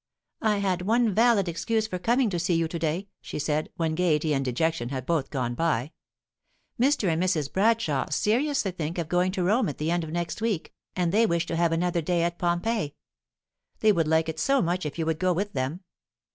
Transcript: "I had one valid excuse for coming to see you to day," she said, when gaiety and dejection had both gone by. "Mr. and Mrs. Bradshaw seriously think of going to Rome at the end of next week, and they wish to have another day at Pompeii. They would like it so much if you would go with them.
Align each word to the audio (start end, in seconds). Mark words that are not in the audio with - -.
"I 0.41 0.57
had 0.57 0.81
one 0.81 1.13
valid 1.13 1.47
excuse 1.47 1.85
for 1.85 1.99
coming 1.99 2.31
to 2.31 2.39
see 2.39 2.55
you 2.55 2.67
to 2.67 2.79
day," 2.79 3.09
she 3.21 3.37
said, 3.37 3.69
when 3.75 3.93
gaiety 3.93 4.33
and 4.33 4.43
dejection 4.43 4.89
had 4.89 5.05
both 5.05 5.29
gone 5.29 5.53
by. 5.53 5.91
"Mr. 6.81 7.07
and 7.07 7.21
Mrs. 7.21 7.53
Bradshaw 7.53 8.09
seriously 8.09 8.71
think 8.71 8.97
of 8.97 9.07
going 9.07 9.31
to 9.33 9.43
Rome 9.43 9.69
at 9.69 9.77
the 9.77 9.91
end 9.91 10.03
of 10.03 10.09
next 10.09 10.41
week, 10.41 10.73
and 10.95 11.11
they 11.11 11.27
wish 11.27 11.45
to 11.45 11.55
have 11.55 11.71
another 11.71 12.01
day 12.01 12.23
at 12.23 12.39
Pompeii. 12.39 12.95
They 13.81 13.91
would 13.91 14.07
like 14.07 14.27
it 14.27 14.39
so 14.39 14.59
much 14.59 14.87
if 14.87 14.97
you 14.97 15.05
would 15.05 15.19
go 15.19 15.33
with 15.33 15.53
them. 15.53 15.81